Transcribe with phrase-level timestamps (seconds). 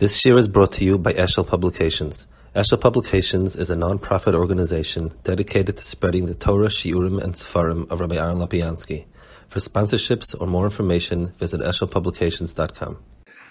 [0.00, 2.26] This year is brought to you by Eshel Publications.
[2.56, 8.00] Eshel Publications is a non-profit organization dedicated to spreading the Torah, Shiurim, and Sefarim of
[8.00, 9.04] Rabbi Aaron Lapiansky.
[9.48, 12.96] For sponsorships or more information, visit eshelpublications.com.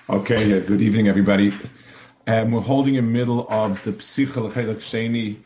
[0.10, 1.54] Okay, good evening, everybody.
[2.26, 5.38] Um, we're holding in middle of the Psichel Chelik Sheni,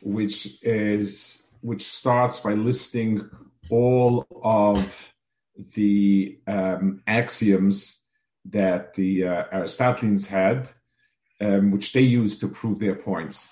[0.00, 3.28] which is which starts by listing
[3.68, 5.12] all of
[5.74, 8.01] the um, axioms
[8.46, 10.68] that the uh, Aristotelians had,
[11.40, 13.48] um, which they used to prove their points.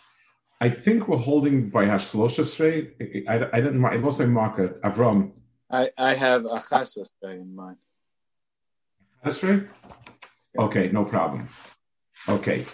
[0.60, 3.26] I think we're holding by Hashloshesrei.
[3.28, 3.84] I, I, didn't.
[3.84, 4.80] I lost my marker.
[4.84, 5.32] Avram.
[5.70, 7.78] I, I have Achasesrei in mind.
[9.24, 9.68] Achasesrei?
[10.58, 11.48] Okay, no problem.
[12.28, 12.66] Okay,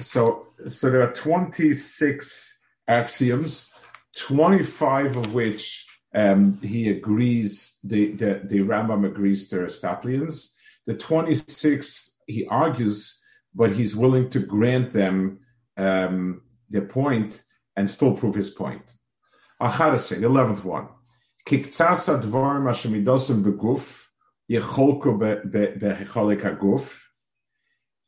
[0.00, 3.68] so so there are twenty six axioms,
[4.16, 7.78] twenty five of which um, he agrees.
[7.84, 10.56] The, the the Rambam agrees to Aristotelians
[10.90, 13.20] the 26, he argues,
[13.54, 15.38] but he's willing to grant them
[15.76, 17.44] um, their point
[17.76, 18.82] and still prove his point.
[19.62, 20.88] Achadase, the 11th one.
[21.46, 24.02] Kiktsasa dvarim ashemidosim beguf,
[24.50, 25.16] yecholko
[25.78, 26.98] behecholik haguf,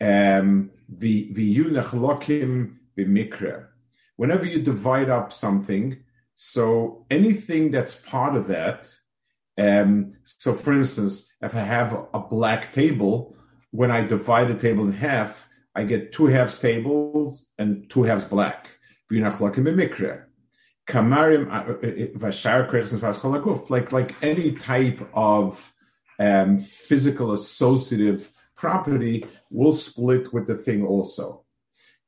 [0.00, 3.66] viyu nechlokim b'mikra.
[4.16, 6.02] Whenever you divide up something,
[6.34, 8.92] so anything that's part of that,
[9.56, 13.36] um, so for instance, if I have a black table,
[13.70, 18.24] when I divide the table in half, I get two halves tables and two halves
[18.24, 18.68] black.
[20.86, 25.72] Kamarim uh, uh, uh, like like any type of
[26.18, 31.44] um, physical associative property will split with the thing also.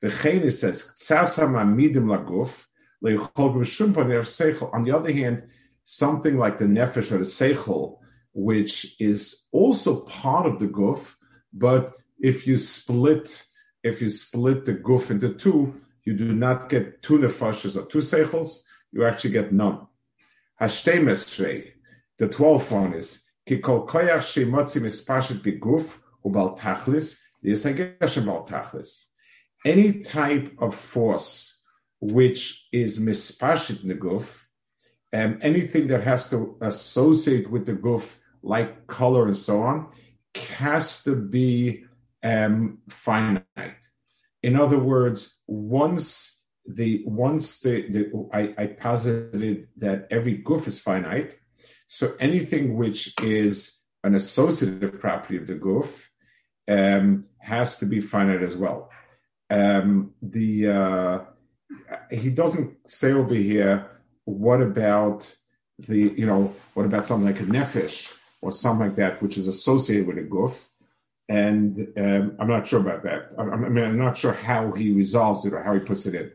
[0.01, 0.11] The
[0.51, 0.93] says
[4.73, 5.43] on the other hand,
[5.85, 7.99] something like the nefesh or the seichel
[8.35, 11.15] which is also part of the guf,
[11.53, 13.45] but if you split
[13.83, 17.99] if you split the guf into two, you do not get two nefashas or two
[17.99, 19.87] seichels, you actually get none.
[20.61, 21.71] Hashtei
[22.19, 29.07] the twelfth one is kikol koyach shemotzi mispashit beguf ubal tachlis bal tachlis.
[29.65, 31.59] Any type of force
[32.01, 34.41] which is mispashit in the guf,
[35.13, 39.89] um, anything that has to associate with the guf like color and so on,
[40.37, 41.85] has to be
[42.23, 43.45] um, finite.
[44.43, 50.81] In other words, once the once the, the I, I posited that every guf is
[50.81, 51.37] finite,
[51.87, 56.05] so anything which is an associative property of the guf
[56.69, 58.91] um, has to be finite as well.
[59.51, 61.21] Um, the uh,
[62.11, 63.91] he doesn't say over here.
[64.25, 65.35] What about
[65.79, 68.11] the you know what about something like a nefesh?
[68.45, 70.67] Or something like that, which is associated with a guf.
[71.31, 73.33] And um, I'm not sure about that.
[73.39, 76.15] I, I mean, I'm not sure how he resolves it or how he puts it
[76.15, 76.31] in.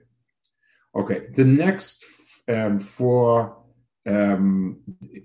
[0.96, 2.04] Okay, the next
[2.48, 3.58] um, four
[4.08, 4.80] um,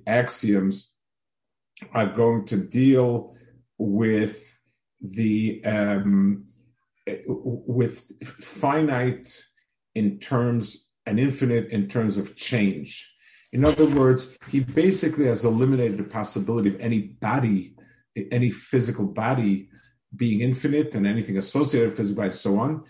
[0.06, 0.92] axioms
[1.94, 3.34] are going to deal
[3.78, 4.52] with
[5.00, 6.44] the um,
[7.26, 8.12] with
[8.42, 9.42] finite
[9.94, 13.13] in terms and infinite in terms of change.
[13.54, 17.76] In other words, he basically has eliminated the possibility of any body,
[18.32, 19.70] any physical body
[20.16, 22.82] being infinite and anything associated with physical and so on.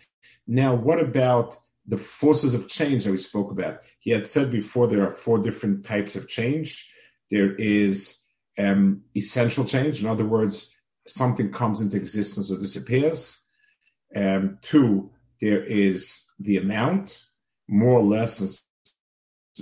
[0.47, 3.81] Now, what about the forces of change that we spoke about?
[3.99, 6.91] He had said before there are four different types of change.
[7.31, 8.21] There is
[8.59, 10.01] um, essential change.
[10.01, 10.75] In other words,
[11.07, 13.39] something comes into existence or disappears.
[14.17, 15.11] Um, two,
[15.43, 17.21] there is the amount,
[17.69, 18.63] more or less,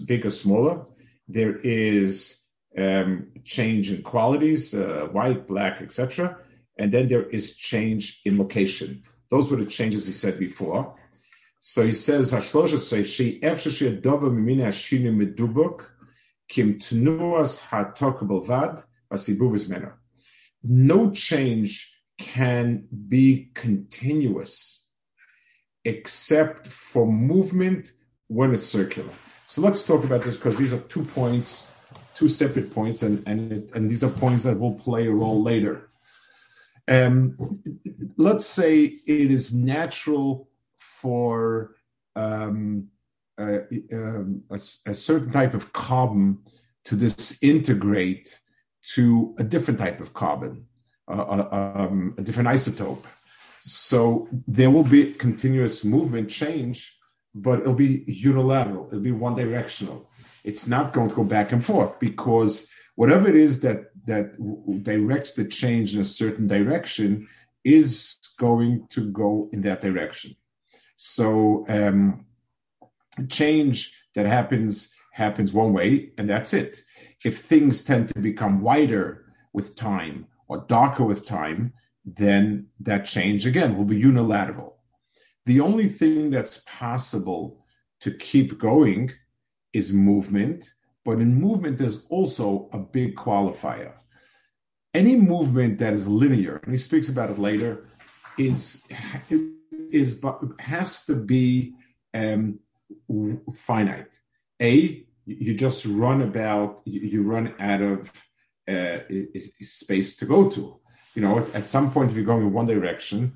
[0.07, 0.87] bigger, smaller
[1.29, 2.41] there is
[2.77, 6.39] um, change in qualities, uh, white, black, etc.
[6.79, 9.03] And then there is change in location.
[9.31, 10.95] Those were the changes he said before.
[11.59, 15.85] So he says, Hashlosha say, she efshe dova mimina ashinu medubuk
[16.49, 19.95] kim tnuas hatokabel vad vasibuvis mena.
[20.65, 24.87] No change can be continuous
[25.85, 27.93] except for movement
[28.29, 29.13] when it's circular.
[29.53, 31.71] So let's talk about this because these are two points,
[32.15, 35.43] two separate points, and and it, and these are points that will play a role
[35.43, 35.91] later.
[36.89, 37.61] Um,
[38.17, 41.75] let's say it is natural for
[42.17, 42.89] um,
[43.39, 43.59] a,
[43.93, 46.39] um, a, a, certain type of carbon
[46.85, 48.41] to disintegrate
[48.95, 50.65] to a different type of carbon,
[51.09, 53.05] uh, um, a different isotope.
[53.61, 56.97] So there will be continuous movement change
[57.35, 58.89] but it'll be unilateral.
[58.89, 60.11] It'll be one directional.
[60.45, 64.37] It's not going to go back and forth because whatever it is that that
[64.83, 67.29] directs the change in a certain direction
[67.65, 70.35] is going to go in that direction.
[70.97, 72.27] So um,
[73.29, 76.83] change that happens happens one way, and that's it.
[77.25, 81.73] If things tend to become wider with time or darker with time,
[82.05, 84.72] then that change again will be unilateral.
[85.47, 87.65] The only thing that's possible
[88.01, 89.11] to keep going
[89.73, 90.73] is movement,
[91.05, 93.93] but in movement, there's also a big qualifier.
[94.95, 97.87] Any movement that is linear, and he speaks about it later,
[98.39, 98.83] is
[99.91, 100.21] is
[100.59, 101.75] has to be
[102.15, 102.59] um,
[103.53, 104.21] finite.
[104.61, 108.13] A, you just run about, you run out of
[108.69, 108.99] uh,
[109.63, 110.79] space to go to.
[111.15, 113.33] You know, at, at, some point, if you're going in one direction,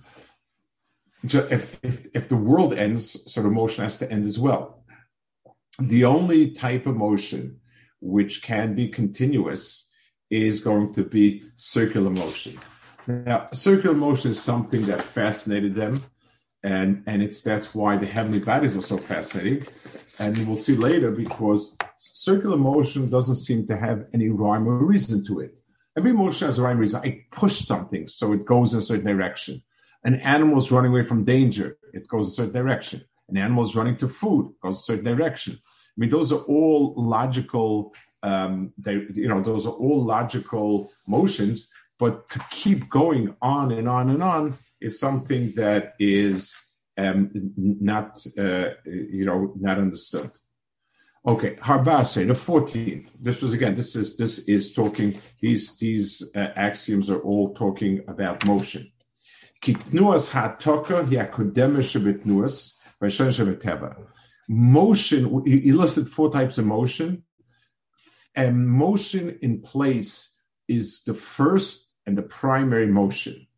[1.35, 4.85] if, if, if the world ends, so the motion has to end as well.
[5.79, 7.61] The only type of motion
[8.01, 9.89] which can be continuous
[10.31, 12.59] is going to be circular motion.
[13.07, 16.03] Now, circular motion is something that fascinated them,
[16.63, 19.67] and and it's that's why the heavenly bodies are so fascinating.
[20.19, 25.25] And we'll see later because circular motion doesn't seem to have any rhyme or reason
[25.27, 25.55] to it.
[25.97, 27.03] Every motion has a rhyme or reason.
[27.05, 29.63] I push something so it goes in a certain direction.
[30.07, 33.05] An animal is running away from danger, it goes a certain direction.
[33.29, 35.59] An animal is running to food, goes a certain direction.
[35.65, 37.93] I mean, those are all logical.
[38.23, 41.69] Um, they, you know, those are all logical motions.
[41.99, 46.57] But to keep going on and on and on is something that is
[46.97, 50.31] um, not, uh, you know, not understood.
[51.27, 53.09] Okay, Harbase, the 14th.
[53.21, 58.05] This was again, this is this is talking, these these uh, axioms are all talking
[58.07, 58.93] about motion.
[59.67, 62.75] Kitnuas hatoka hiakodemisha bitnuas,
[64.49, 67.25] Motion, he listed four types of motion.
[68.37, 70.33] And motion in place
[70.69, 73.49] is the first and the primary motion.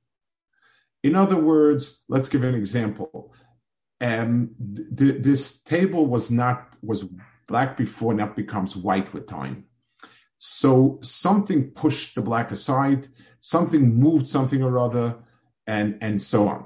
[1.03, 3.35] In other words, let's give an example.
[4.01, 4.51] Um,
[4.97, 7.05] th- this table was not was
[7.47, 9.65] black before, now becomes white with time.
[10.39, 13.11] So something pushed the black aside,
[13.41, 15.17] something moved something or other,
[15.69, 16.65] and and so on.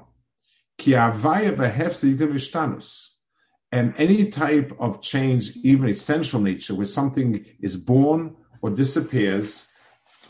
[3.71, 9.67] And any type of change, even essential nature, where something is born or disappears,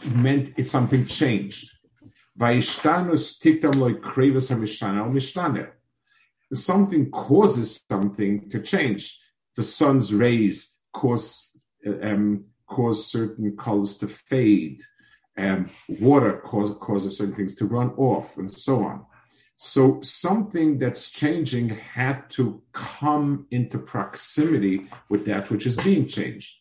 [0.09, 1.71] meant it's something changed.
[6.53, 9.19] Something causes something to change.
[9.55, 11.57] The sun's rays cause
[12.01, 14.81] um, cause certain colors to fade.
[15.35, 19.05] Um, water cause, causes certain things to run off, and so on.
[19.55, 26.57] So something that's changing had to come into proximity with that which is being changed.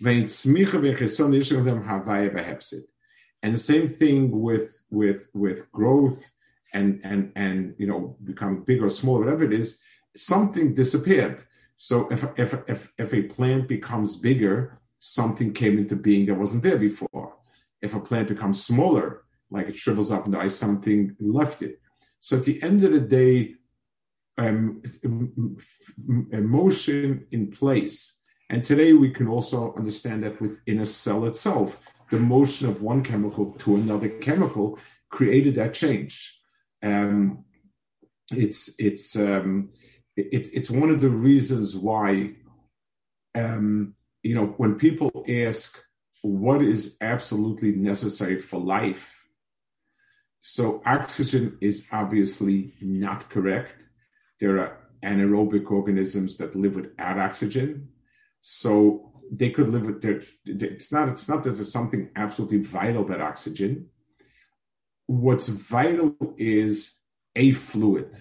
[0.00, 0.08] And
[3.54, 6.28] the same thing with with with growth
[6.72, 9.78] and and and you know become bigger or smaller, whatever it is,
[10.16, 11.42] something disappeared.
[11.76, 16.62] So if if if if a plant becomes bigger, something came into being that wasn't
[16.62, 17.17] there before.
[17.82, 21.80] If a plant becomes smaller, like it shrivels up and dies, something left it.
[22.20, 23.54] So at the end of the day,
[24.36, 24.82] um,
[26.32, 28.14] emotion in place.
[28.50, 31.80] And today we can also understand that within a cell itself
[32.10, 34.78] the motion of one chemical to another chemical
[35.10, 36.40] created that change.
[36.82, 37.44] Um,
[38.30, 39.70] it's it's um,
[40.16, 42.34] it, it's one of the reasons why
[43.34, 45.82] um, you know when people ask
[46.22, 49.26] what is absolutely necessary for life.
[50.40, 53.84] So oxygen is obviously not correct.
[54.40, 57.88] There are anaerobic organisms that live without oxygen.
[58.40, 63.02] So they could live with their it's not it's not that there's something absolutely vital
[63.02, 63.86] about oxygen
[65.06, 66.96] what's vital is
[67.36, 68.16] a fluid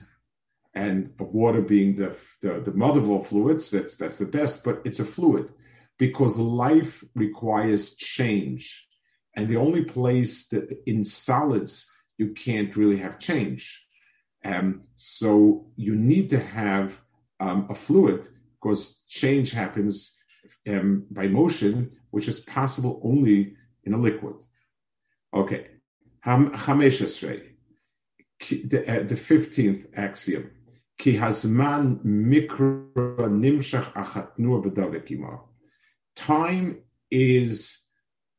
[0.74, 4.82] and water being the, the, the mother of all fluids that's that's the best but
[4.86, 5.50] it's a fluid
[5.98, 8.88] because life requires change.
[9.36, 13.86] And the only place that in solids you can't really have change.
[14.44, 17.00] Um, so you need to have
[17.40, 20.16] um, a fluid because change happens
[20.68, 24.36] um, by motion, which is possible only in a liquid.
[25.34, 25.68] Okay,
[26.26, 27.00] Hamesh
[28.40, 30.52] the, uh, the 15th axiom.
[30.98, 34.30] Ki hazman mikra nimshach achat
[36.18, 36.80] Time
[37.12, 37.80] is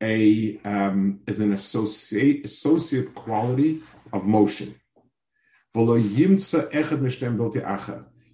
[0.03, 3.81] a um, is an associate associate quality
[4.13, 4.75] of motion.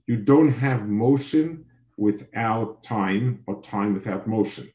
[0.07, 1.65] You don't have motion
[1.97, 4.71] without time or time without motion.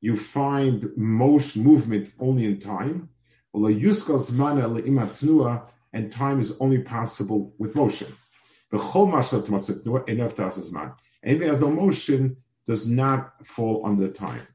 [0.00, 3.08] You find motion movement only in time.
[5.92, 8.08] and time is only possible with motion.
[11.24, 14.46] Anything that has no motion does not fall under time.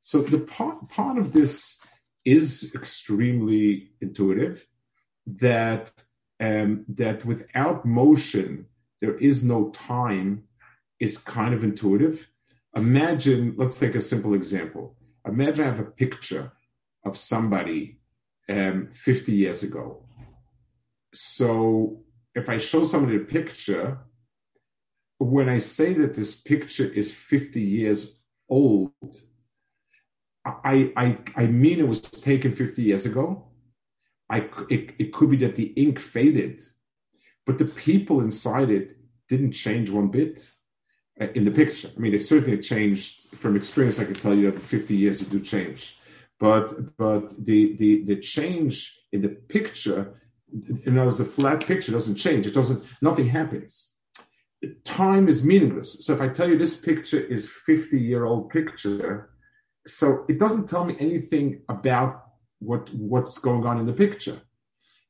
[0.00, 1.78] So the part, part of this
[2.24, 4.66] is extremely intuitive
[5.26, 5.92] that
[6.40, 8.66] um, that without motion
[9.00, 10.44] there is no time
[10.98, 12.30] is kind of intuitive.
[12.76, 14.96] Imagine, let's take a simple example.
[15.26, 16.52] Imagine I have a picture
[17.04, 17.98] of somebody
[18.48, 20.04] um, 50 years ago.
[21.14, 22.02] So
[22.34, 23.98] if I show somebody a picture,
[25.20, 28.92] when I say that this picture is 50 years old,
[30.44, 33.44] I, I, I mean it was taken 50 years ago.
[34.30, 36.62] I, it, it could be that the ink faded,
[37.44, 38.96] but the people inside it
[39.28, 40.50] didn't change one bit
[41.20, 41.90] uh, in the picture.
[41.94, 43.98] I mean, they certainly changed from experience.
[43.98, 45.98] I can tell you that in 50 years you do change,
[46.38, 50.14] but but the the the change in the picture,
[50.50, 52.46] you know, as a flat picture doesn't change.
[52.46, 52.82] It doesn't.
[53.02, 53.89] Nothing happens.
[54.84, 56.04] Time is meaningless.
[56.04, 59.30] So if I tell you this picture is 50 year old picture,
[59.86, 62.24] so it doesn't tell me anything about
[62.58, 64.40] what what's going on in the picture.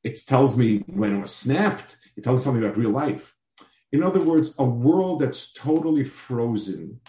[0.03, 1.97] It tells me when it was snapped.
[2.15, 3.35] It tells me something about real life.
[3.91, 7.01] In other words, a world that's totally frozen,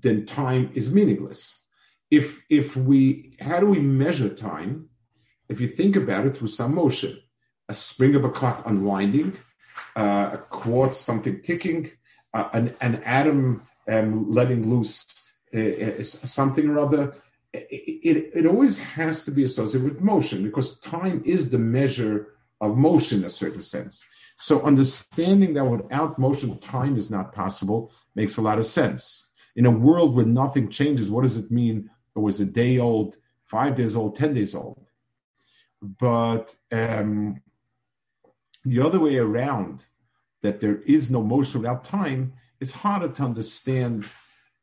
[0.00, 1.58] then time is meaningless.
[2.10, 4.88] If if we how do we measure time?
[5.48, 7.18] If you think about it through some motion,
[7.68, 9.36] a spring of a clock unwinding,
[9.96, 11.90] uh, a quartz something ticking,
[12.32, 15.06] uh, an, an atom um, letting loose
[15.54, 17.14] uh, uh something or other,
[17.52, 22.76] it, it always has to be associated with motion because time is the measure of
[22.76, 24.04] motion in a certain sense.
[24.36, 29.30] So understanding that without motion, time is not possible makes a lot of sense.
[29.56, 31.88] In a world where nothing changes, what does it mean?
[32.16, 34.84] It was a day old, five days old, ten days old.
[35.80, 37.40] But um,
[38.64, 39.84] the other way around,
[40.42, 44.06] that there is no motion without time, is harder to understand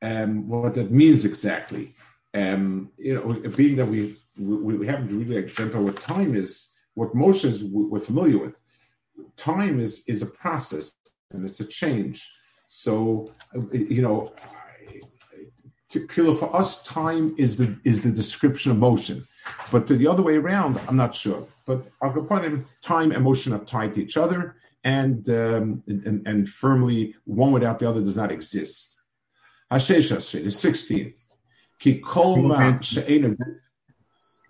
[0.02, 1.96] um, what that means exactly
[2.34, 7.14] um, you know, being that we, we, we haven't really identified what time is, what
[7.16, 8.60] motion is we're familiar with.
[9.38, 10.94] Time is is a process
[11.32, 12.30] and it's a change.
[12.68, 13.28] So,
[13.72, 14.34] you know,
[15.90, 19.28] to for us, time is the is the description of motion.
[19.72, 21.46] But the other way around, I'm not sure.
[22.00, 27.16] But him, time and motion are tied to each other, and, um, and and firmly
[27.26, 28.98] one without the other does not exist.
[29.72, 31.14] Hashesha the 16th.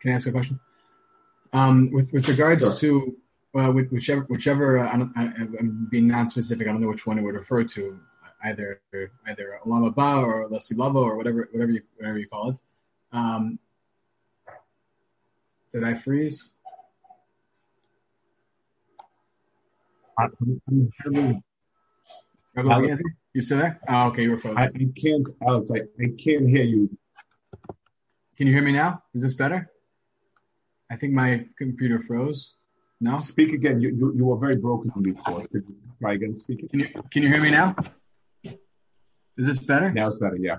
[0.02, 0.60] Can I ask a question?
[1.54, 3.14] Um, with with regards sure.
[3.54, 6.68] to uh, whichever whichever uh, I am being non-specific.
[6.68, 8.00] I don't know which one it would refer to.
[8.44, 8.82] Either
[9.28, 12.60] either Olam Haba or Lasi Lavo or whatever whatever you whatever you call it.
[13.12, 13.60] Um,
[15.72, 16.54] did I freeze?
[20.22, 21.44] I'm having.
[23.34, 23.80] you still there?
[23.88, 24.58] Oh, okay, you were frozen.
[24.58, 25.72] I, I can't, Alex.
[25.72, 26.90] I, I can't hear you
[28.42, 29.04] can you hear me now?
[29.14, 29.70] Is this better?
[30.90, 32.56] I think my computer froze.
[33.00, 33.20] No.
[33.20, 33.80] Speak again.
[33.80, 35.42] You you, you were very broken before.
[35.42, 36.34] Could you try again?
[36.34, 36.68] Speak.
[36.72, 37.76] Can you can you hear me now?
[39.38, 39.92] Is this better?
[39.92, 40.38] Now it's better.
[40.38, 40.56] Yeah.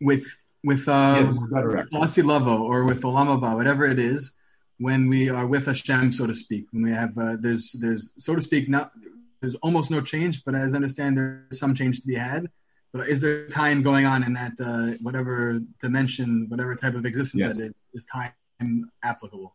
[0.00, 0.24] With
[0.64, 1.86] with uh, yeah, this is better.
[1.92, 4.32] Lavo or with Olam Haba, whatever it is,
[4.78, 8.34] when we are with Hashem, so to speak, when we have uh, there's there's so
[8.34, 8.92] to speak not
[9.40, 12.48] there's almost no change, but as I understand, there's some change to be had.
[12.92, 17.40] But is there time going on in that uh, whatever dimension, whatever type of existence
[17.40, 17.58] yes.
[17.58, 19.54] that is, is time applicable?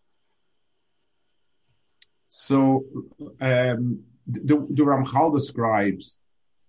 [2.28, 2.86] So
[3.42, 6.20] um, the, the Ramchal describes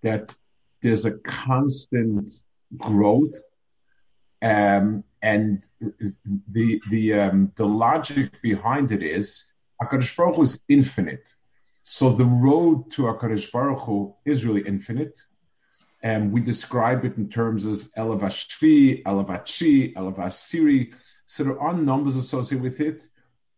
[0.02, 0.34] that
[0.80, 2.32] there's a constant
[2.76, 3.34] growth,
[4.40, 5.64] um, and
[6.50, 11.34] the the um, the logic behind it is Hakadosh Baruch Hu is infinite.
[11.82, 15.18] So the road to Hakadosh Baruch Hu is really infinite
[16.02, 20.92] and we describe it in terms of Elavashvi, Elavachi, Elavasiri.
[21.26, 23.06] So there are numbers associated with it.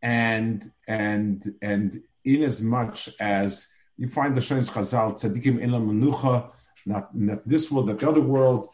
[0.03, 3.67] And and and in as much as
[3.97, 6.51] you find the Shai's Chazal, Tzadikim Elam Menucha,
[6.85, 8.69] not, not this world, not the other world,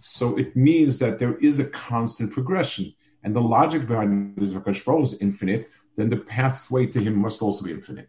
[0.00, 2.94] so it means that there is a constant progression.
[3.22, 7.64] And the logic behind this Hakadosh is infinite, then the pathway to him must also
[7.64, 8.08] be infinite.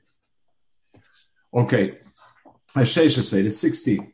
[1.53, 1.97] Okay,
[2.75, 4.13] Ashesha say the 60.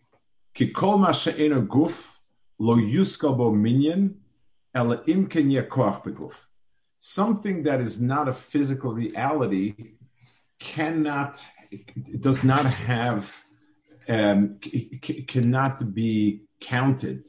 [0.53, 2.13] Ki kol ma guf
[2.57, 4.15] lo yuskal minyan
[4.73, 6.33] ela im ken koach beguf.
[6.97, 9.75] Something that is not a physical reality
[10.59, 11.37] cannot,
[11.69, 13.44] it does not have,
[14.07, 17.27] um, c- cannot be counted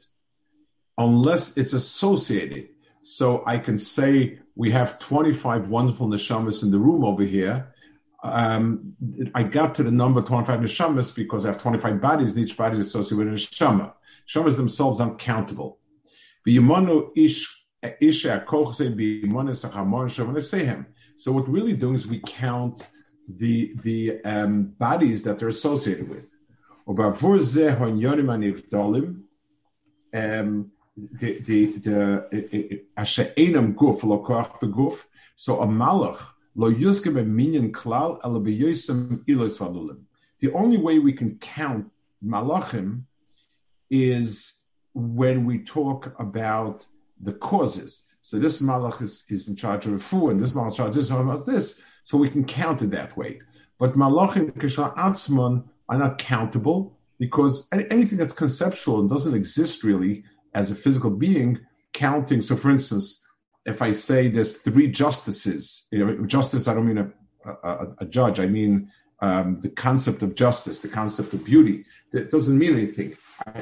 [0.97, 2.69] unless it's associated
[3.01, 7.73] So I can say we have 25 wonderful neshamas in the room over here.
[8.23, 8.95] Um,
[9.33, 12.77] I got to the number 25 neshamas because I have 25 bodies, and each body
[12.77, 13.93] is associated with a neshama.
[14.27, 15.79] Neshamas themselves aren't countable.
[21.17, 22.85] So what we're really doing is we count
[23.27, 26.36] the the um, bodies that they're associated with.
[26.87, 26.95] Um,
[31.19, 32.25] the.
[35.35, 36.25] So a malach
[36.55, 38.39] lo yuske klal ala.
[40.39, 41.91] The only way we can count
[42.25, 43.03] malachim
[43.89, 44.53] is
[44.93, 46.85] when we talk about
[47.21, 48.03] the causes.
[48.21, 51.21] So this malach is, is in charge of fu, and this malach is in charge
[51.21, 51.81] about this.
[52.05, 53.41] So we can count it that way.
[53.77, 60.23] But malachim kishla atzman are not countable because anything that's conceptual and doesn't exist really
[60.53, 61.59] as a physical being
[61.93, 62.41] counting.
[62.41, 63.25] So, for instance,
[63.65, 67.11] if I say there's three justices, you know, justice, I don't mean
[67.45, 71.85] a, a, a judge, I mean um, the concept of justice, the concept of beauty.
[72.11, 73.17] That doesn't mean anything.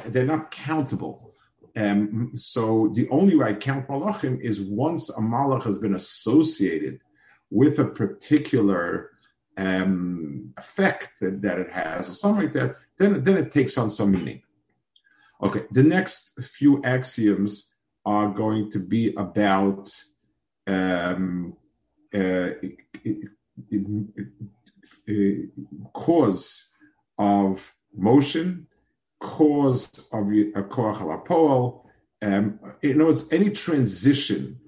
[0.07, 1.33] They're not countable.
[1.77, 6.99] Um, so the only way I count malachim is once a malach has been associated
[7.49, 9.11] with a particular
[9.57, 14.11] um, effect that, it has, or something like that, then then it takes on some
[14.11, 14.41] meaning.
[15.41, 17.67] Okay, the next few axioms
[18.05, 19.91] are going to be about
[20.67, 21.55] um,
[22.13, 22.49] uh,
[25.93, 26.69] cause
[27.17, 28.67] of motion,
[29.19, 31.85] cause of a koach al
[32.21, 34.59] um, in other words, any transition,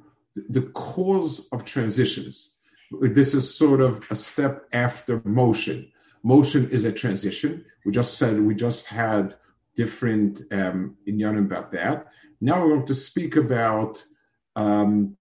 [0.49, 2.56] the cause of transitions.
[2.91, 5.91] This is sort of a step after motion.
[6.23, 7.65] Motion is a transition.
[7.85, 9.35] We just said we just had
[9.75, 12.07] different um, inyanim about that.
[12.41, 14.03] Now we're going to speak about
[14.55, 15.17] um,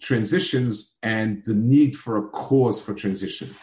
[0.00, 3.54] transitions and the need for a cause for transition.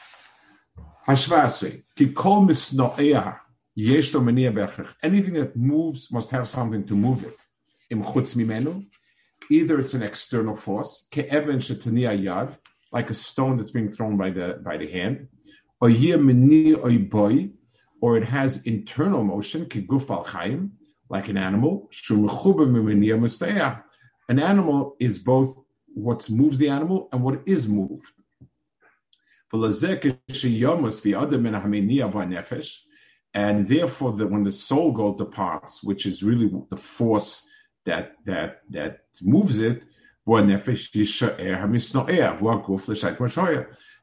[5.04, 7.38] Anything that moves must have something to move it.
[9.50, 11.06] Either it's an external force,
[12.92, 15.28] like a stone that's being thrown by the by the hand,
[18.02, 19.68] or it has internal motion,
[21.10, 21.90] like an animal.
[24.30, 25.56] An animal is both
[25.88, 28.14] what moves the animal and what is moved.
[33.34, 37.46] And therefore, the, when the soul goal departs, which is really the force
[37.86, 39.84] that that that moves it,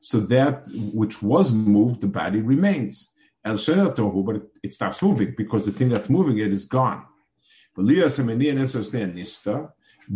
[0.00, 3.10] so that which was moved, the body remains.
[3.44, 7.04] El Tohu, but it, stops moving because the thing that's moving it is gone.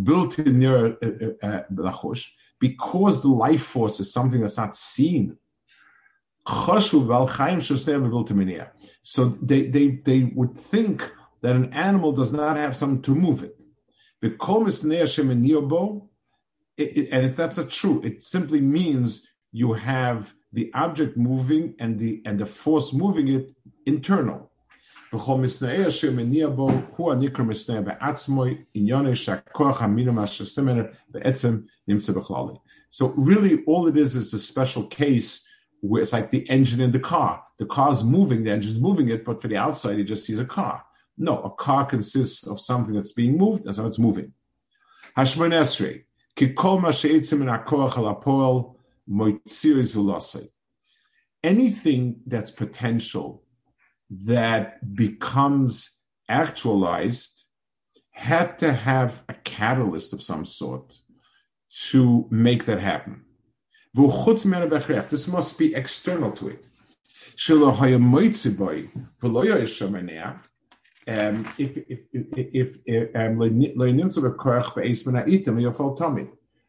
[0.02, 2.14] Built in uh, uh, uh,
[2.58, 5.36] because the life force is something that's not seen.
[9.02, 11.10] So they, they, they would think
[11.42, 13.57] that an animal does not have something to move it.
[16.78, 22.22] And if that's not true, it simply means you have the object moving and the
[22.24, 23.54] and the force moving it
[23.86, 24.50] internal.
[32.90, 35.46] So really all it is is a special case
[35.80, 37.42] where it's like the engine in the car.
[37.58, 40.44] The car's moving, the engine's moving it, but for the outside, he just sees a
[40.44, 40.84] car.
[41.18, 44.32] No, a car consists of something that's being moved and something moving.
[45.16, 46.04] Hashmon Esrei,
[46.36, 48.76] kikol ma she'etzim in akoach al
[51.42, 53.42] Anything that's potential
[54.10, 55.90] that becomes
[56.28, 57.44] actualized
[58.10, 60.92] had to have a catalyst of some sort
[61.90, 63.24] to make that happen.
[63.94, 66.64] This must be external to it.
[71.08, 73.38] Um, if if if, if um,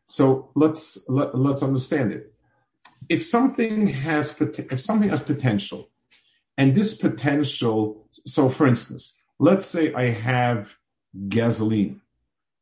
[0.04, 2.34] so let's let, let's understand it.
[3.10, 5.90] If something has if something has potential,
[6.58, 10.78] and this potential, so for instance, let's say I have
[11.28, 12.00] gasoline,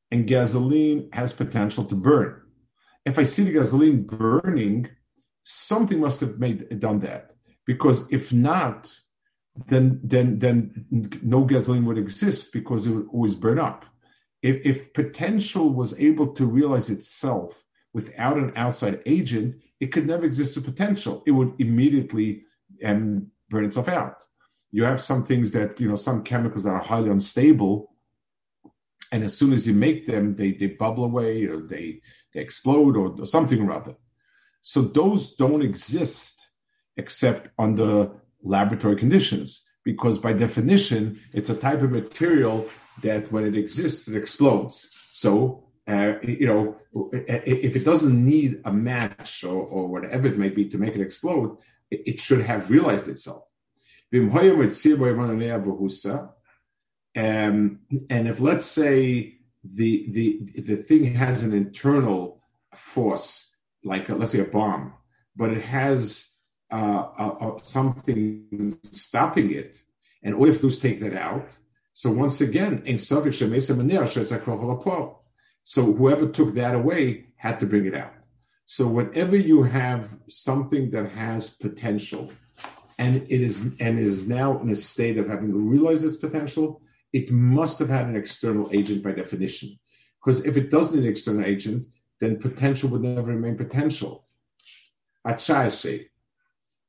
[0.10, 2.42] and gasoline has potential to burn.
[3.06, 4.90] If I see the gasoline burning,
[5.44, 7.36] something must have made done that.
[7.66, 8.92] Because if not,
[9.66, 10.86] then then then
[11.22, 13.86] no gasoline would exist because it would always burn up
[14.42, 20.26] if, if potential was able to realize itself without an outside agent, it could never
[20.26, 21.24] exist as potential.
[21.26, 22.44] It would immediately
[22.84, 24.24] um, burn itself out.
[24.72, 27.94] You have some things that, you know, some chemicals that are highly unstable
[29.12, 32.02] and as soon as you make them, they, they bubble away or they,
[32.34, 33.96] they explode or, or something or other.
[34.62, 36.50] So those don't exist
[36.98, 38.12] except under
[38.44, 42.70] laboratory conditions, because by definition, it's a type of material
[43.02, 44.90] that when it exists, it explodes.
[45.12, 46.78] So, uh, you know,
[47.14, 51.02] if it doesn't need a match or, or whatever it may be to make it
[51.02, 51.58] explode,
[51.90, 53.44] it, should have realized itself.
[57.16, 62.42] Um, and if let's say the the the thing has an internal
[62.76, 63.50] force,
[63.84, 64.94] like a, let's say a bomb,
[65.36, 66.30] but it has
[66.72, 69.82] uh, a, a, something stopping it,
[70.24, 71.50] and all you have to do is take that out.
[71.94, 72.98] So once again, in
[75.64, 78.14] So whoever took that away had to bring it out.
[78.66, 82.32] So whenever you have something that has potential,
[83.00, 86.82] and it is and is now in a state of having realized its potential,
[87.14, 89.80] it must have had an external agent by definition.
[90.20, 91.88] Because if it doesn't need an external agent,
[92.20, 94.28] then potential would never remain potential.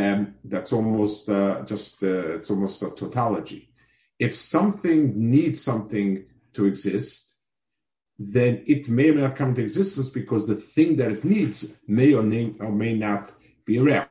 [0.00, 3.62] And that's almost uh, just uh, it's almost a tautology.
[4.18, 5.00] If something
[5.30, 6.24] needs something
[6.54, 7.34] to exist,
[8.18, 11.56] then it may or may not come into existence because the thing that it needs
[11.86, 13.32] may or may, or may not
[13.66, 14.08] be around.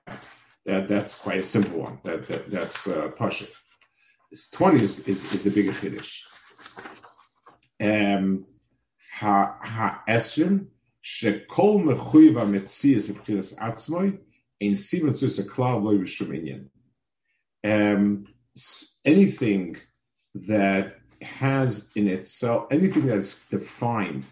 [0.65, 2.00] That, that's quite a simple one.
[2.04, 3.46] That, that that's uh, Pasha.
[4.52, 6.24] 20 is, is, is the bigger Kiddush
[9.22, 10.67] ha ha esrim
[11.04, 14.10] shekol mechuyev ha-metzias v'bchinas atzmoi
[14.62, 15.91] ein simen zus a klal lo
[19.04, 19.78] Anything
[20.36, 24.26] that has in itself, anything that's defined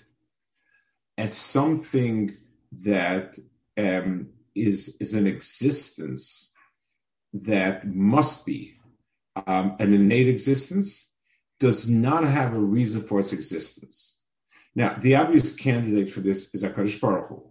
[1.18, 2.38] as something
[2.72, 3.38] that
[3.78, 6.52] um, is is an existence
[7.34, 8.74] that must be
[9.48, 11.08] um, an innate existence
[11.60, 14.20] does not have a reason for its existence.
[14.76, 17.50] Now, the obvious candidate for this is Akadosh Baruch Hu.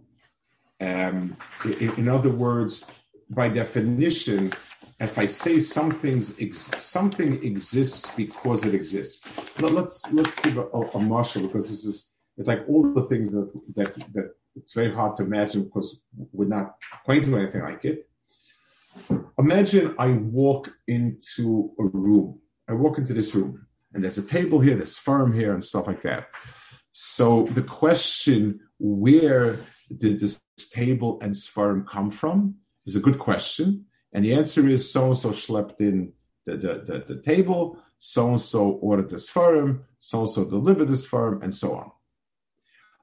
[0.81, 1.37] Um,
[1.79, 2.85] in, other words,
[3.29, 4.53] by definition,
[4.99, 9.25] if I say something's ex- something exists because it exists,
[9.59, 13.03] Let, us let's give a, a, a marshal because this is it's like all the
[13.03, 17.61] things that that that it's very hard to imagine because we're not acquainted with anything
[17.61, 18.09] like it.
[19.37, 22.39] Imagine I walk into a room.
[22.67, 25.87] I walk into this room and there's a table here, there's firm here, and stuff
[25.87, 26.27] like that.
[26.91, 29.59] So the question, where
[29.95, 33.85] did this table and sperm come from, is a good question.
[34.13, 36.13] And the answer is so and so schlepped in
[36.45, 40.87] the, the, the, the table, so and so ordered this firm, so and so delivered
[40.87, 41.91] this firm, and so on.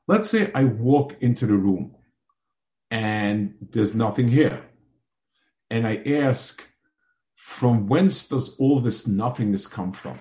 [0.08, 1.96] Let's say I walk into the room
[2.90, 4.62] and there's nothing here.
[5.70, 6.62] And I ask,
[7.34, 10.18] from whence does all this nothingness come from?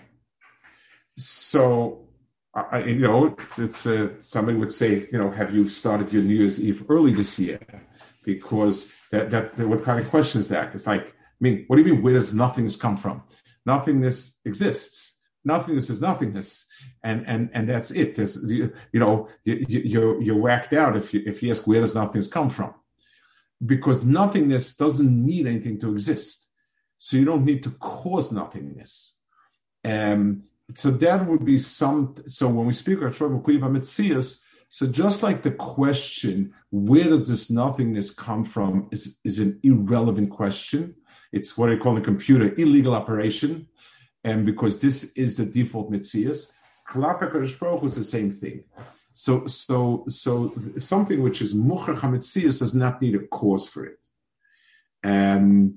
[1.17, 2.04] so
[2.55, 6.23] I, you know, it's, it's uh, somebody would say, you know, have you started your
[6.23, 7.59] New Year's Eve early this year?
[8.23, 10.73] Because that, that, what kind of question is that?
[10.73, 12.01] It's like, I mean, what do you mean?
[12.01, 13.23] Where does nothingness come from?
[13.65, 15.19] Nothingness exists.
[15.47, 16.65] Nothingness is nothingness,
[17.03, 18.15] and and and that's it.
[18.15, 21.81] There's, you, you know, you, you're you're whacked out if you if you ask where
[21.81, 22.73] does nothingness come from,
[23.63, 26.47] because nothingness doesn't need anything to exist,
[26.97, 29.19] so you don't need to cause nothingness.
[29.83, 32.15] Um, so that would be some.
[32.27, 38.11] So when we speak about Mitzias, so just like the question, where does this nothingness
[38.11, 40.95] come from, is, is an irrelevant question.
[41.31, 43.67] It's what I call in computer illegal operation,
[44.23, 46.51] and because this is the default Mitzias,
[46.89, 47.43] Klapek
[47.85, 48.63] is the same thing.
[49.13, 53.99] So, so, so something which is Mucher Hamitzias does not need a cause for it.
[55.03, 55.75] And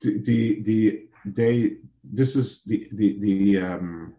[0.00, 4.14] the, the, the, they, this is the, the, the, um,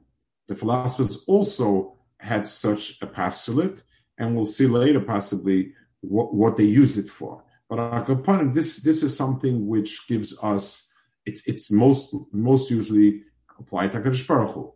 [0.47, 3.83] the philosophers also had such a postulate,
[4.17, 7.43] and we'll see later possibly what, what they use it for.
[7.69, 10.87] But upon this this is something which gives us
[11.25, 13.23] it's it's most most usually
[13.59, 14.73] applied to Hakadosh Baruch Hu.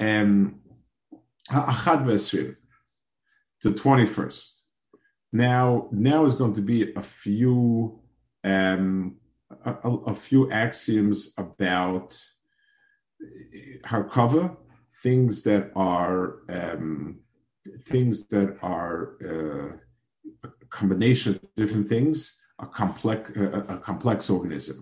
[0.00, 0.60] Um,
[1.50, 2.56] Achad Vesrim,
[3.62, 4.62] the twenty first.
[5.32, 8.00] Now now is going to be a few
[8.44, 9.16] um,
[9.64, 12.18] a, a, few axioms about
[13.86, 14.56] Harkava
[15.04, 17.20] things that are um,
[17.92, 18.98] things that are
[19.30, 19.70] uh,
[20.48, 22.16] a combination of different things,
[22.58, 24.78] a complex, a, a complex organism,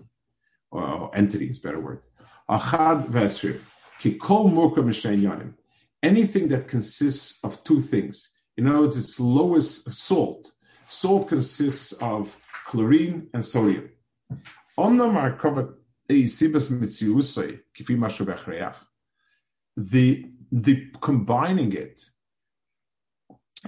[0.71, 2.01] or entity is better word.
[2.49, 2.99] Achad
[4.57, 5.53] murka
[6.01, 8.29] Anything that consists of two things.
[8.57, 10.51] In other words, its lowest salt.
[10.87, 13.89] Salt consists of chlorine and sodium.
[19.75, 21.99] The the combining it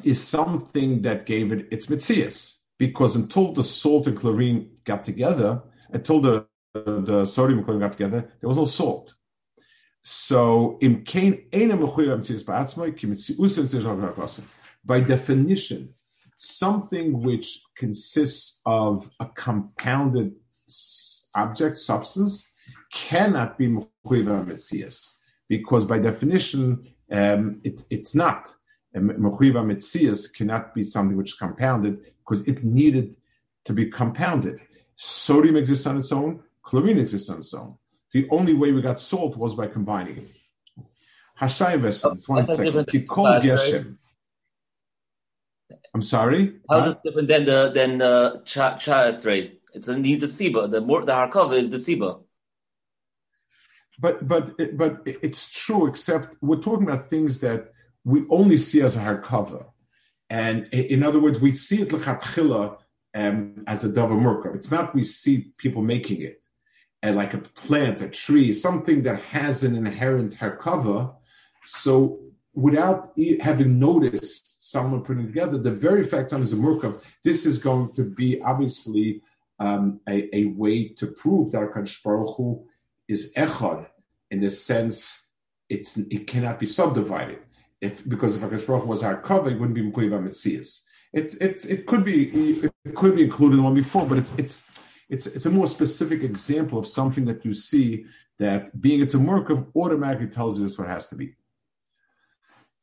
[0.03, 2.59] is something that gave it its mitzias.
[2.77, 7.93] Because until the salt and chlorine got together, until the, the sodium and chlorine got
[7.93, 9.15] together, there was no salt.
[10.03, 10.77] So,
[14.85, 15.93] by definition,
[16.37, 20.35] something which consists of a compounded
[21.33, 22.51] object, substance,
[22.91, 25.15] cannot be mitzias
[25.47, 28.53] because by definition, um, it, it's not.
[28.95, 33.15] Mechuiva mitzias cannot be something which is compounded because it needed
[33.65, 34.59] to be compounded.
[34.95, 37.75] Sodium exists on its own, chlorine exists on its own.
[38.13, 40.27] The only way we got salt was by combining it.
[41.39, 42.85] Hashai Vesel, 20 seconds.
[42.85, 43.97] Kikol Geshem.
[45.93, 46.55] I'm sorry.
[46.69, 49.03] How is this different than the than the cha cha?
[49.03, 50.71] It's a needs a siba.
[50.71, 52.24] The more the harkava is the siba
[53.99, 55.87] but but but it's true.
[55.87, 57.71] Except we're talking about things that
[58.03, 59.67] we only see as a harkava,
[60.29, 62.77] and in other words, we see it lechatchila
[63.15, 64.55] um, as a davar murkav.
[64.55, 66.45] It's not we see people making it,
[67.01, 71.15] and like a plant, a tree, something that has an inherent harkava.
[71.63, 72.19] So
[72.53, 77.57] without having noticed someone putting together, the very fact that is a murkav, this is
[77.57, 79.21] going to be obviously
[79.59, 82.65] um, a, a, way to prove that Hakadosh Baruch Hu
[83.07, 83.87] is echad
[84.31, 85.25] in the sense
[85.69, 87.39] it's it cannot be subdivided.
[87.81, 90.81] If because if Hakadosh Baruch was our cover, it wouldn't be Mekuiva Metzias.
[91.13, 94.31] It it it could be it could be included in the one before, but it's
[94.37, 94.63] it's
[95.09, 98.05] it's it's a more specific example of something that you see
[98.39, 101.35] that being it's a murkav automatically tells you this what has to be.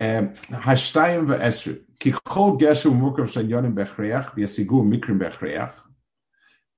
[0.00, 5.74] Um, Hashtayim ve'esrim ki chol geshem murkav shanyonim bechreach v'yasigu mikrim bechreach.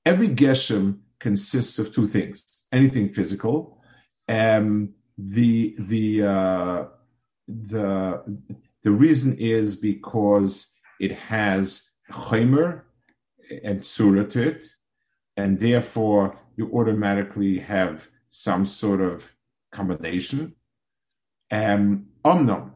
[0.05, 3.81] Every geshem consists of two things: anything physical.
[4.29, 6.85] Um, the the uh,
[7.47, 8.41] the
[8.83, 10.67] the reason is because
[11.01, 12.83] it has chaymer
[13.63, 14.67] and surah to it,
[15.37, 19.33] and therefore you automatically have some sort of
[19.73, 20.55] combination.
[21.51, 22.73] Um, omnom.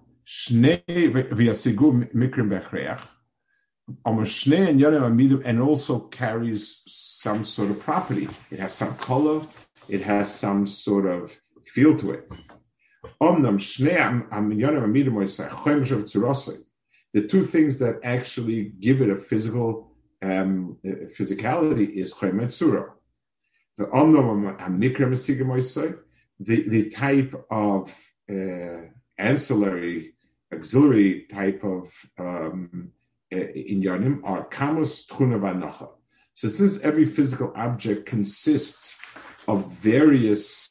[5.44, 8.28] And also carries some sort of property.
[8.50, 9.40] It has some color,
[9.88, 12.30] it has some sort of feel to it.
[17.14, 22.92] The two things that actually give it a physical um, physicality is Surah.
[26.40, 27.94] The the type of
[28.30, 28.80] uh,
[29.18, 30.14] ancillary,
[30.52, 32.92] auxiliary type of um,
[33.32, 35.06] uh, inyanim are kamos
[36.34, 38.94] So since every physical object consists
[39.48, 40.70] of various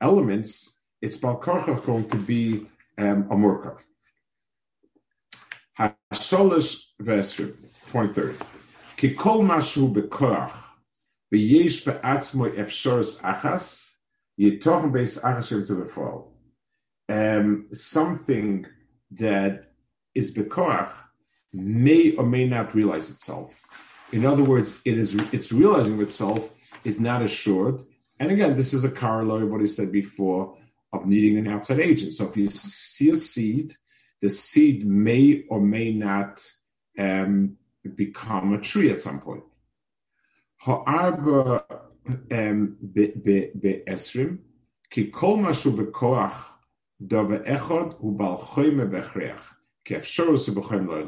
[0.00, 2.66] elements, it's Balkarcha going to be
[2.98, 3.78] um, a Murkav.
[5.78, 7.54] Hasholish Vesrim,
[7.92, 8.36] 23rd.
[8.96, 9.94] Kikol Mashu
[13.20, 13.86] Achas,
[14.92, 16.32] Beis to the fall.
[17.08, 18.66] Um, something
[19.12, 19.72] that
[20.14, 20.90] is Bekoach
[21.52, 23.60] may or may not realize itself.
[24.12, 26.52] In other words, it is it's realizing itself
[26.84, 27.84] is not assured,
[28.18, 30.56] and again, this is a corollary what he said before
[30.92, 32.12] of needing an outside agent.
[32.12, 33.74] So if you see a seed,
[34.22, 36.42] the seed may or may not
[36.98, 37.56] um,
[37.94, 39.44] become a tree at some point.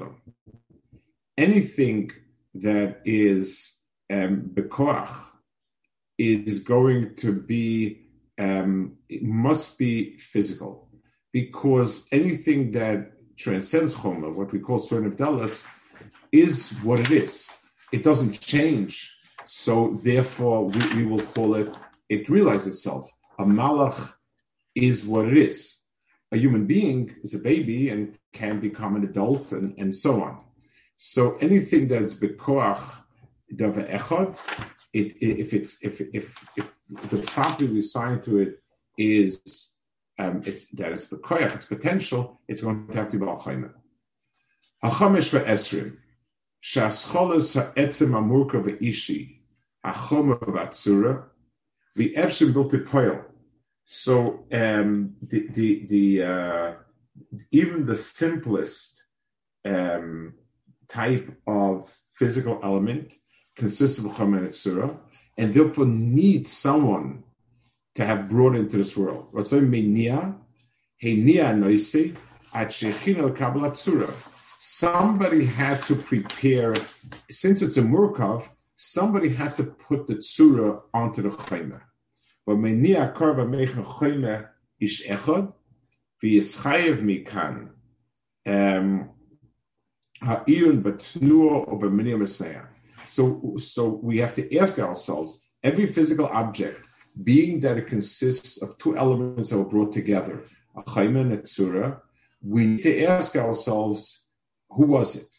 [0.03, 0.16] Um.
[1.37, 2.11] Anything
[2.55, 3.75] that is
[4.11, 4.51] um,
[6.18, 8.04] is going to be
[8.38, 10.88] um, it must be physical
[11.33, 15.64] because anything that transcends Chomer, what we call of Dallas,
[16.33, 17.48] is what it is.
[17.92, 19.14] It doesn't change.
[19.46, 21.74] So therefore, we, we will call it,
[22.09, 23.11] it realizes itself.
[23.38, 24.12] A malach
[24.74, 25.78] is what it is.
[26.33, 30.40] A human being is a baby and can become an adult and, and so on.
[30.96, 32.83] So anything that's bekoach
[33.54, 34.37] dava echad
[34.92, 36.74] it, if it's if if if
[37.11, 38.62] the property we assign to it
[38.96, 39.72] is
[40.18, 43.70] um, it's that it's bekoyach, it's potential, it's going to have to be balchayim.
[44.83, 45.96] Hachomesh ve'esrim
[46.62, 49.40] shascholas ha'etzem amurka ve'ishi
[49.85, 51.24] hachoma v'atzura
[51.94, 53.24] built the poil.
[53.85, 56.72] So um, the the, the uh,
[57.51, 59.03] even the simplest
[59.64, 60.35] um,
[60.88, 63.12] type of physical element
[63.59, 64.97] consists of chomer and tsura,
[65.37, 67.23] and therefore needs someone
[67.97, 69.27] to have brought into this world.
[69.33, 70.35] What's the nia?
[70.97, 72.16] Hey nia noisi.
[74.61, 76.75] Somebody had to prepare,
[77.31, 81.83] since it's a murkav, somebody had to put the tsura onto the chomer.
[82.47, 84.49] But menia karva mechen chomer
[84.81, 85.53] ish echad,
[86.23, 87.68] v'yischayev mikan,
[88.47, 89.11] um,
[90.23, 92.16] ha'irun batnuo or b'minia
[93.09, 96.87] So, so we have to ask ourselves, every physical object,
[97.25, 100.44] being that it consists of two elements that were brought together,
[100.77, 102.01] a chomer and a tsura,
[102.42, 104.27] we need to ask ourselves,
[104.71, 105.35] who was it?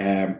[0.00, 0.38] Um,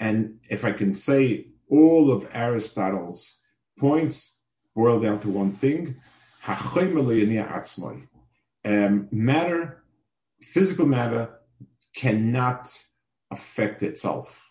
[0.00, 3.40] and if I can say all of Aristotle's
[3.78, 4.40] points
[4.74, 5.96] boil down to one thing,
[8.66, 9.83] um, matter,
[10.52, 11.40] physical matter,
[11.94, 12.72] cannot
[13.30, 14.50] affect itself.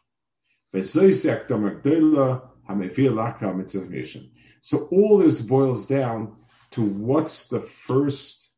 [4.62, 6.36] So all this boils down
[6.72, 8.50] to what's the first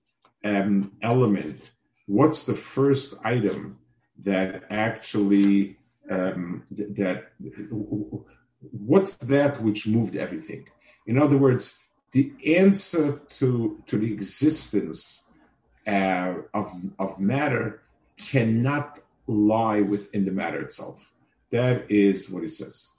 [0.44, 1.72] um, element,
[2.06, 3.80] what's the first item
[4.24, 5.78] that actually
[6.10, 7.32] um, that
[8.60, 10.68] what's that which moved everything.
[11.08, 11.78] In other words,
[12.12, 15.24] the answer to to the existence
[15.88, 17.82] uh, of of matter
[18.18, 21.14] cannot lie within the matter itself.
[21.52, 22.90] That is what he says.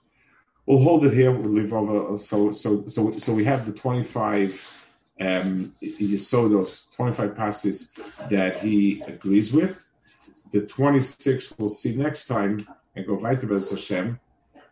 [0.67, 1.31] We'll hold it here.
[1.31, 2.17] We'll leave over.
[2.17, 4.87] So, so, so, so we have the 25
[5.21, 7.91] um, those 25 passes
[8.31, 9.83] that he agrees with.
[10.53, 14.21] The 26 we'll see next time and go weiter with Hashem,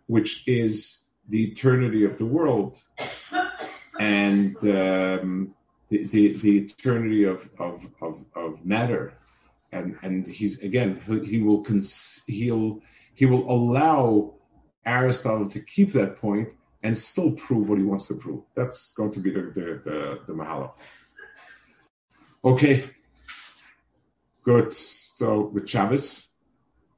[0.07, 2.83] which is the eternity of the world
[3.99, 5.55] and um,
[5.89, 9.15] the, the, eternity of, of, of, of matter.
[9.73, 12.81] And, and he's again he, will cons- he'll
[13.15, 14.35] he will allow
[14.87, 16.49] Aristotle to keep that point
[16.85, 18.45] and still prove what he wants to prove.
[18.55, 20.73] That's going to be the the the, the Mahalo.
[22.45, 22.85] Okay,
[24.45, 24.73] good.
[24.75, 26.29] So with Shabbos.